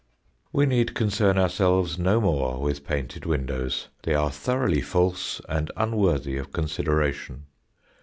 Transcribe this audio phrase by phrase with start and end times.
[0.51, 6.37] We need concern ourselves no more with painted windows; they are thoroughly false and unworthy
[6.37, 7.45] of consideration.